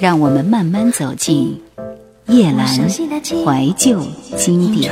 [0.00, 1.60] 让我们慢慢走进
[2.26, 4.00] 夜阑怀旧
[4.34, 4.90] 经典。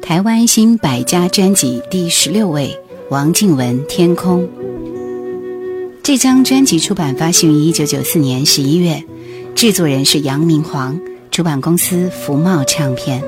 [0.00, 2.78] 台湾新百家专辑第十六位，
[3.10, 4.44] 王靖雯《天空》。
[6.04, 9.02] 这张专辑出版发行于一九九四年十一月。
[9.58, 11.00] 制作人是杨明煌，
[11.32, 13.20] 出版公司福茂唱片。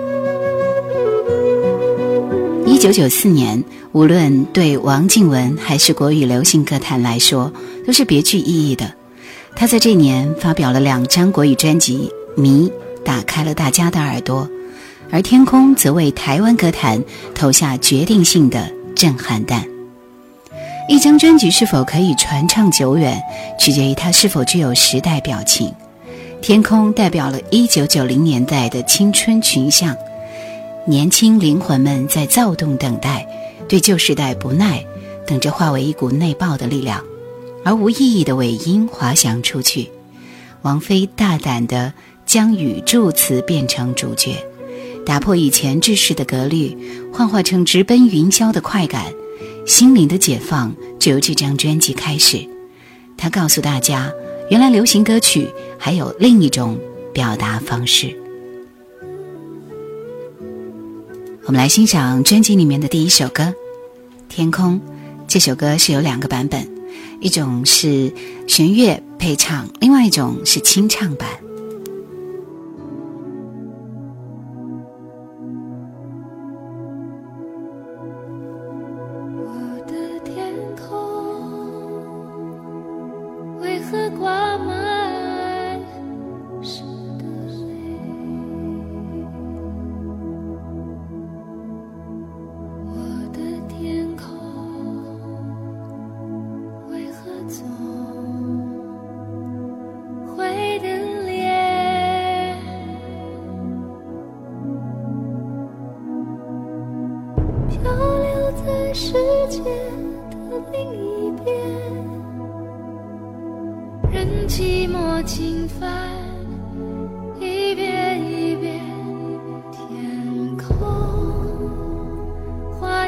[2.65, 7.53] 一九九四年，无论对王靖雯还是国语流行歌坛来说，
[7.85, 8.95] 都是别具意义的。
[9.57, 12.69] 他在这年发表了两张国语专辑，《迷》
[13.05, 14.49] 打开了大家的耳朵，
[15.11, 17.03] 而《天空》则为台湾歌坛
[17.35, 19.65] 投下决定性的震撼弹。
[20.89, 23.21] 一张专辑是否可以传唱久远，
[23.59, 25.75] 取决于它是否具有时代表情。
[26.43, 29.95] 天空代表了一九九零年代的青春群像，
[30.87, 33.27] 年轻灵魂们在躁动等待，
[33.69, 34.83] 对旧时代不耐，
[35.27, 37.05] 等着化为一股内爆的力量，
[37.63, 39.91] 而无意义的尾音滑翔出去。
[40.63, 41.93] 王菲大胆地
[42.25, 44.43] 将语助词变成主角，
[45.05, 46.75] 打破以前制式的格律，
[47.13, 49.05] 幻化成直奔云霄的快感，
[49.67, 52.49] 心灵的解放就由这张专辑开始。
[53.19, 54.11] 他告诉大家。
[54.51, 55.49] 原来流行歌曲
[55.83, 56.79] 还有另一种
[57.15, 58.15] 表达方式。
[61.47, 63.43] 我们来欣赏专辑里面的第一首歌
[64.29, 64.79] 《天空》。
[65.27, 66.69] 这首歌是有两个版本，
[67.21, 68.13] 一种是
[68.47, 71.27] 弦乐配唱，另外一种是清唱版。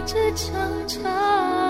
[0.05, 1.62] 这长长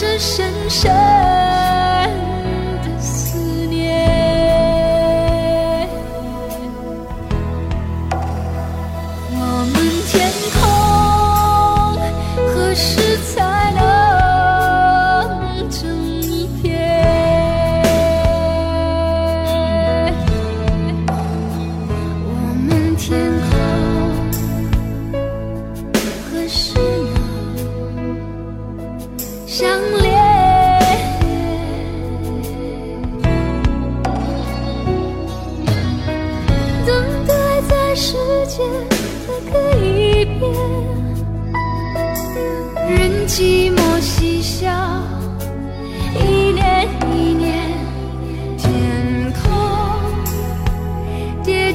[0.00, 1.29] 这深深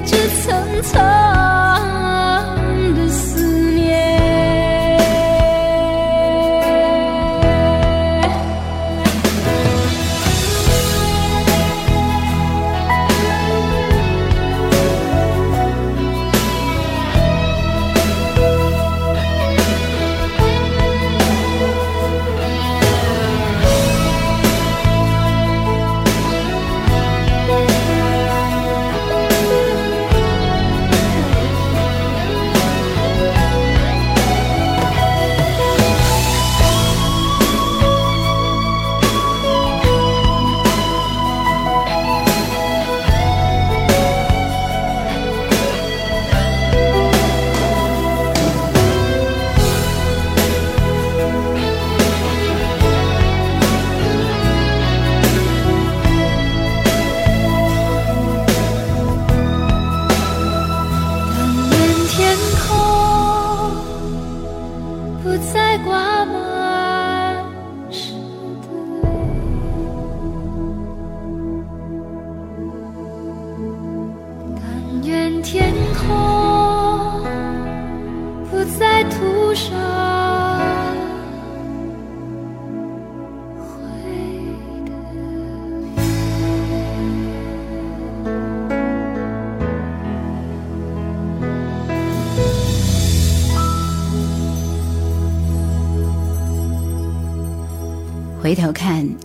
[0.06, 1.45] 几层层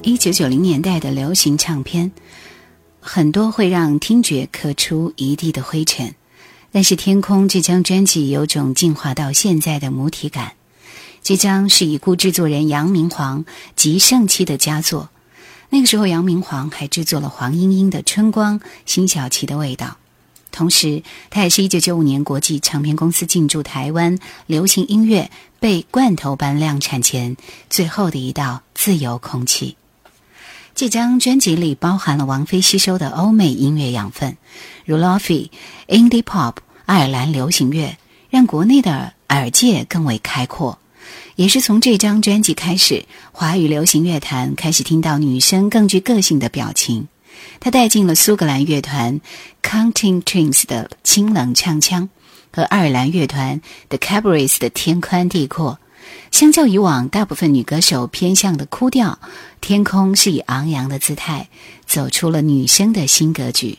[0.03, 2.11] 一九九零年代的流行唱片，
[3.01, 6.15] 很多会让听觉刻出一地的灰尘。
[6.73, 10.53] 但是《天空》这张专辑有种进化到现在的母体感。
[11.23, 13.45] 这张是已故制作人杨明煌
[13.77, 15.11] 极盛期的佳作。
[15.69, 19.87] 那个时候，杨明煌还制作了黄莺莺的《春光》《辛晓琪的味道》。
[20.51, 25.31] 同时，他也是一九九五年国际唱片公司进驻台湾流行音乐
[25.61, 27.37] 被罐头般量产前
[27.69, 29.77] 最后的一道自由空气。
[30.81, 34.39] 这张专辑里包含了王菲吸收的欧美音乐养分，
[34.87, 35.51] 如 Lofi、
[35.89, 36.55] Indie Pop、
[36.87, 37.99] 爱尔兰流行乐，
[38.31, 40.79] 让国内的耳界更为开阔。
[41.37, 47.09] 也是从这张专辑开始，华语流行乐坛开始听到女生更具个性的表情。
[47.61, 49.21] 他带进了苏格兰乐团
[49.63, 52.09] Counting Twins 的清冷唱腔
[52.51, 53.61] 和爱尔兰乐团
[53.91, 55.79] The Cabarets 的天宽地阔。
[56.31, 59.19] 相较以往大部分女歌手偏向的哭调，
[59.61, 61.49] 天空是以昂扬的姿态
[61.87, 63.79] 走出了女生的新格局。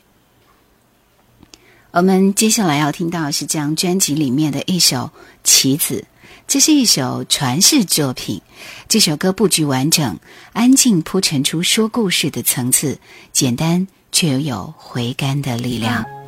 [1.92, 4.98] 我们接下来要听到是这张专辑里面的一首
[5.44, 6.00] 《棋子》。
[6.48, 8.42] 这是一首传世作品，
[8.90, 10.20] 这首歌布局完整，
[10.52, 13.00] 安静铺陈出说故事的层次，
[13.32, 16.21] 简单却又有回甘的力量。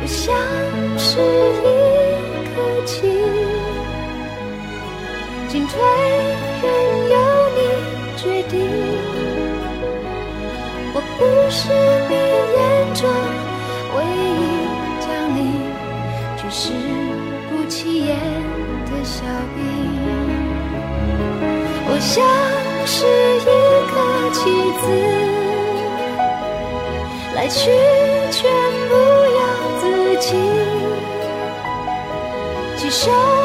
[0.00, 0.34] 我像
[0.98, 1.66] 是一
[2.54, 2.96] 颗棋
[5.48, 5.80] 进退
[6.62, 6.64] 仍
[7.10, 7.16] 由
[7.56, 7.58] 你
[8.16, 8.54] 决定
[10.94, 11.58] 我不是
[12.08, 12.14] 你
[12.56, 12.58] 眼
[12.94, 13.00] 中
[13.96, 14.40] 唯一
[15.00, 15.38] 将领
[16.36, 16.62] 只是
[17.50, 17.76] 不起
[18.06, 18.08] 眼
[18.86, 19.16] 的小
[19.54, 19.58] 兵。
[21.90, 22.14] 我像
[22.86, 22.96] 是
[23.40, 23.46] 一
[23.90, 23.94] 颗
[24.32, 24.40] 棋
[24.80, 24.84] 子
[27.34, 28.07] 来去
[32.98, 33.37] 手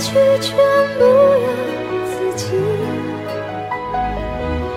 [0.00, 0.56] 去全
[0.98, 1.46] 不由
[2.06, 2.42] 自己。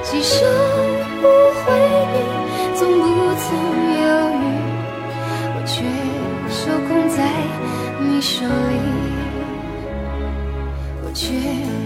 [0.04, 0.46] 几手
[1.22, 1.24] 不
[1.60, 1.66] 回
[2.14, 2.16] 你，
[2.76, 3.02] 从不
[3.40, 3.46] 曾
[4.02, 4.04] 犹
[4.36, 4.44] 豫，
[5.56, 5.74] 我却
[6.50, 7.18] 受控在
[8.00, 8.76] 你手里，
[11.04, 11.24] 我却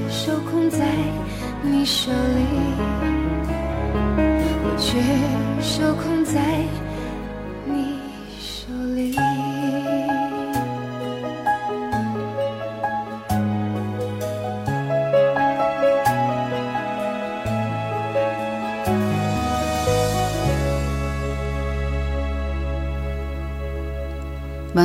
[0.10, 0.79] 受控在
[1.62, 2.41] 你手里，
[4.63, 4.88] 我却
[5.62, 6.41] 受控在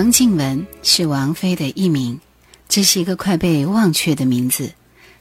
[0.02, 2.18] 王静雯是王菲的艺名，
[2.68, 4.72] 这是一个快被忘却的名字。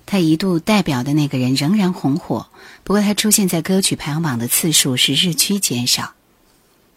[0.08, 2.48] 她一度代表的那个人仍然红火，
[2.84, 6.14] 不过她出现在歌曲排行榜的次数是日趋减少。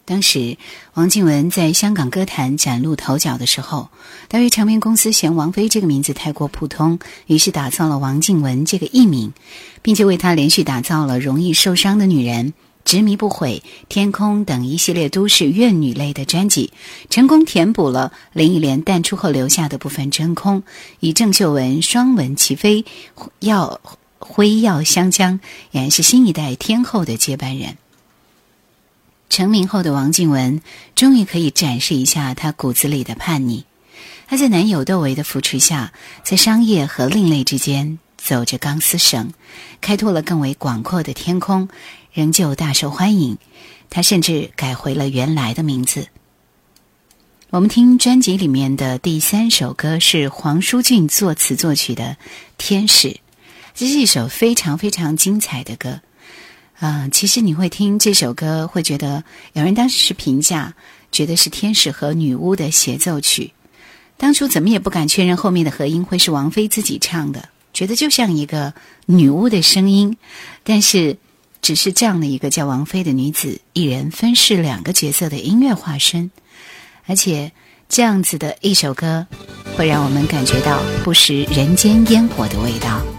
[0.06, 0.56] 当时，
[0.94, 3.90] 王静雯在香港歌坛崭露头角的时候，
[4.28, 9.34] 大约唱片公司嫌王菲这个名字太过普通，于是打造了王静雯这个艺名，
[9.82, 12.46] 并且为她连续打造了《容易受伤的女人》。
[12.84, 16.72] 执迷不悔、天空等一系列都市怨女类的专辑，
[17.08, 20.62] 成功填补了林忆莲淡出后留下的部分真空，
[21.00, 22.84] 以郑秀文双文齐飞、
[23.40, 23.80] 耀
[24.18, 25.40] 辉耀相将，俨
[25.72, 27.76] 然是新一代天后的接班人。
[29.30, 30.60] 成名后的王静雯
[30.94, 33.64] 终于可以展示一下她骨子里的叛逆。
[34.28, 39.32] 她在男友窦唯的扶持下，在商业和另类之间走着钢丝绳，
[39.80, 41.68] 开拓了更为广阔的天空。
[42.14, 43.38] 仍旧大受欢迎，
[43.90, 46.06] 他甚至改回了原来的名字。
[47.50, 52.04] 我们听专辑里面的第三首歌是黄舒骏作词作曲的
[52.56, 53.08] 《天使》，
[53.74, 56.00] 这是一首非常非常精彩的歌。
[56.78, 60.72] 啊，其实你会听这首歌，会觉得有人当时是评价，
[61.10, 63.52] 觉得是天使和女巫的协奏曲。
[64.16, 68.72] 当初怎么也不敢确认后面的和音会是王菲自己唱的，觉得就像一个
[69.06, 70.16] 女巫的声音，
[70.62, 71.16] 但是。
[71.64, 76.30] 只是这样的一个叫王菲的女子，一人分饰两个角色的音乐化身，
[77.06, 77.52] 而且
[77.88, 79.26] 这样子的一首歌，
[79.74, 83.13] 会让我们感觉到不食人间烟火的味道。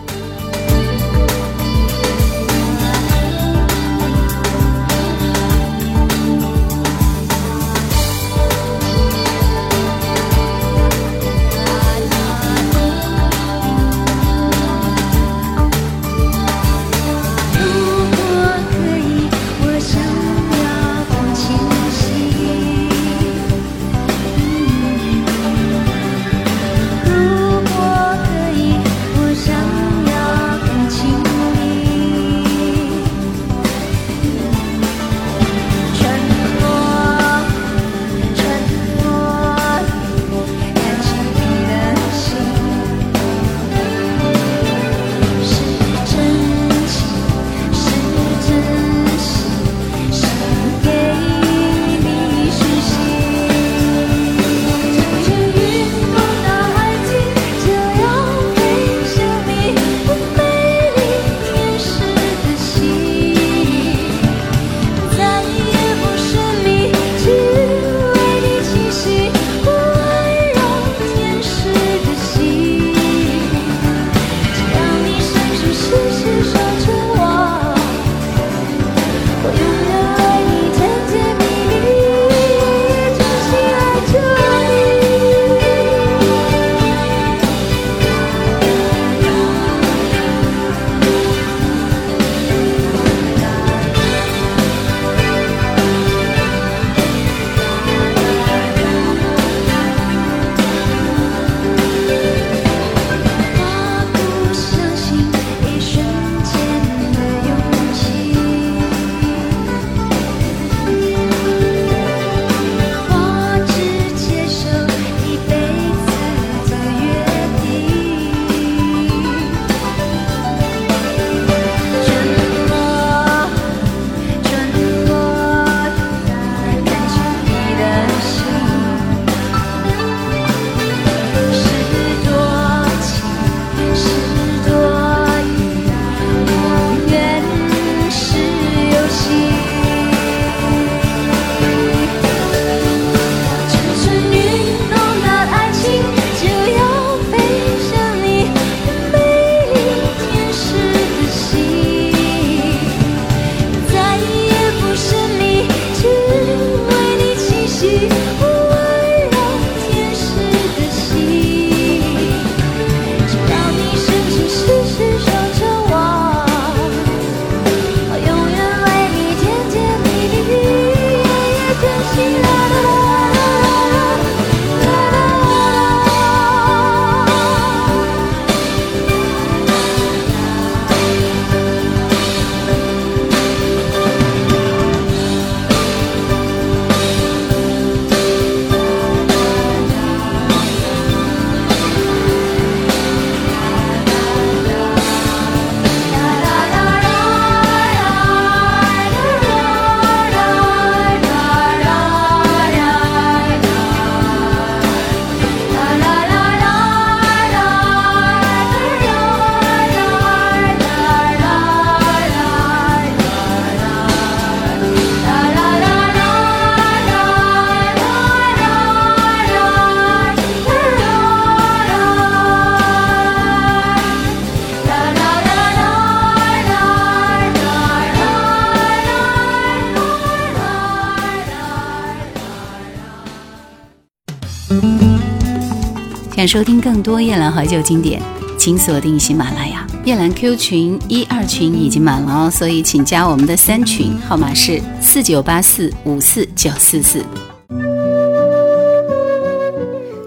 [236.46, 238.22] 收听更多夜兰怀旧经典，
[238.58, 239.86] 请锁定喜马拉雅。
[240.03, 247.25] 夜兰 Q 群一二群已经满了哦，所以请加我们的三群，号码是四九八四五四九四四。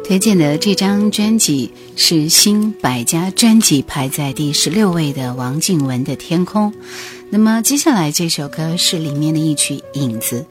[0.04, 6.72] 推荐的这张专辑是新百家专辑排在第十六位的王靖雯的《天空》。
[7.30, 10.46] 那么接下来这首歌是里面的一曲《影子》。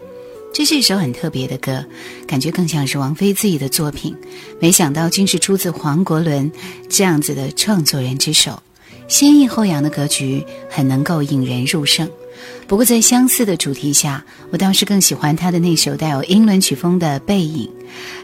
[0.58, 1.86] 这是一首很特别的歌，
[2.26, 4.16] 感觉更像是王菲自己的作品。
[4.60, 6.52] 没想到竟是出自黄国伦
[6.90, 8.60] 这样子的创作人之手，
[9.08, 12.10] 先抑后扬的格局很能够引人入胜。
[12.66, 17.68] 不过在相似的主题下，我倒是更喜欢他的那首带有英伦曲风的《背影》。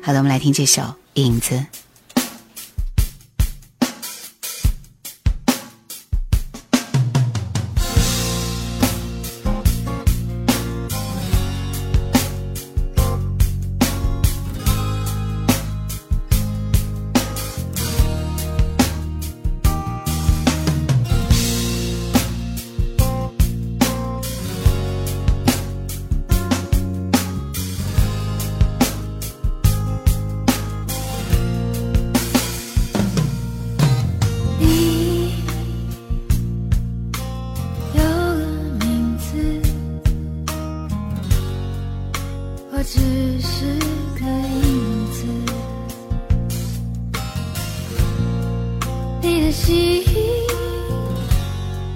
[0.01, 0.81] 好的，我们来听这首
[1.13, 1.53] 《影子》。
[49.65, 50.45] 记忆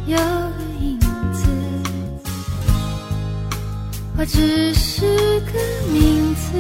[0.05, 0.17] 有
[0.79, 0.97] 影
[1.33, 1.49] 子。
[4.17, 5.05] 我只是
[5.41, 5.59] 个
[5.91, 6.57] 名字。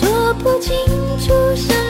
[0.00, 0.74] 说不清
[1.18, 1.81] 楚。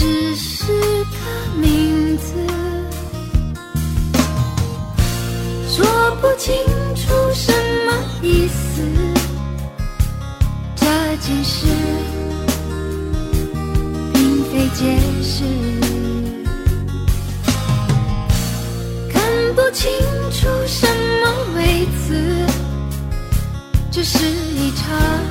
[0.00, 2.32] 只是个名字，
[5.68, 5.84] 说
[6.22, 6.56] 不清
[6.94, 7.52] 楚什
[7.84, 8.80] 么意思。
[10.74, 10.86] 这
[11.18, 11.66] 件事
[14.14, 15.44] 并非解释，
[19.12, 19.22] 看
[19.54, 19.92] 不清
[20.30, 20.86] 楚什
[21.22, 22.46] 么位置，
[23.92, 25.29] 这是一场。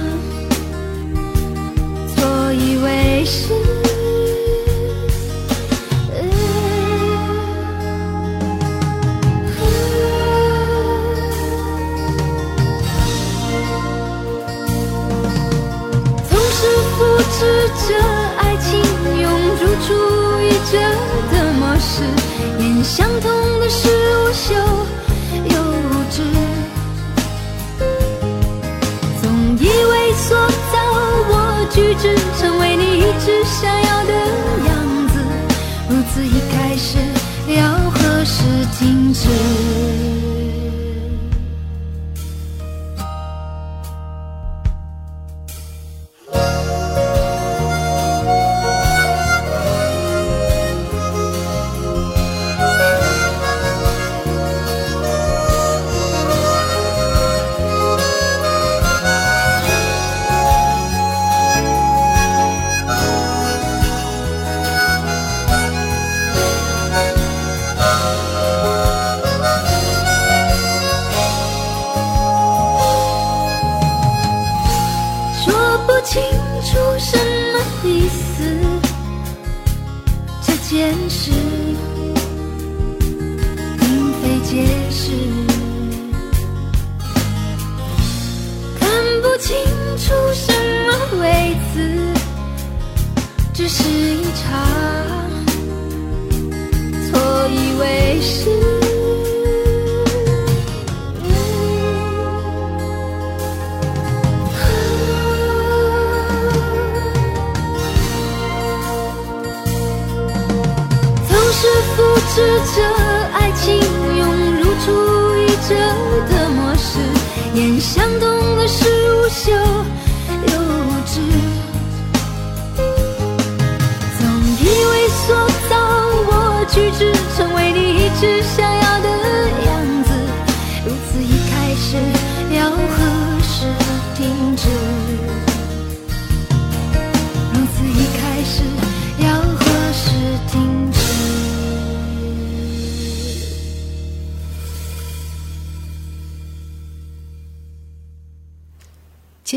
[22.89, 23.98] 相同的时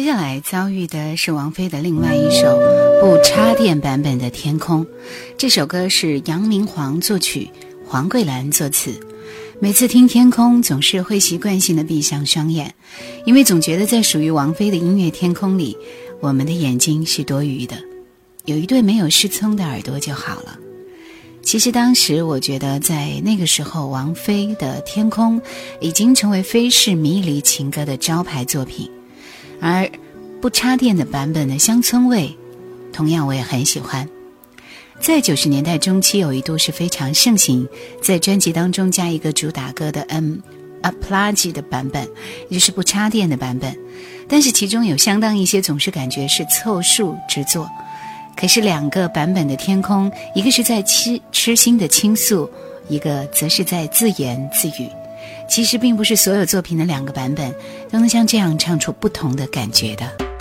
[0.02, 2.58] 接下来遭遇的是王菲的另外一首
[3.00, 4.84] 不插电版本的《天空》。
[5.38, 7.48] 这首歌是杨明煌作曲，
[7.86, 8.90] 黄桂兰作词。
[9.60, 12.74] 每次听《天空》，总是会习惯性的闭上双眼，
[13.26, 15.78] 因为总觉得在属于王菲的音乐天空里，
[16.18, 17.76] 我们的眼睛是多余的，
[18.44, 20.58] 有一对没有失聪的耳朵就好了。
[21.42, 25.40] 其实当时我觉得，在那个时候，王菲的《天空》
[25.80, 28.90] 已经成为菲式迷离情歌的招牌作品。
[29.62, 29.88] 而
[30.40, 32.36] 不插电的版本的《乡村味》，
[32.92, 34.06] 同样我也很喜欢。
[35.00, 37.68] 在九十年代中期，有一度是非常盛行，
[38.02, 40.38] 在专辑当中加一个主打歌的 “M
[40.82, 42.08] a p l a g 的版本，
[42.48, 43.72] 也就是不插电的版本。
[44.28, 47.70] 但是其中有相当一些总是感觉是凑数之作。
[48.34, 52.50] 可是两个版本的《天空》，一个是在痴痴心的倾诉，
[52.88, 54.88] 一个则是在自言自语。
[55.48, 57.54] 其实并不是所有作品的两个版本
[57.90, 60.31] 都能像这样唱出不同的感觉的。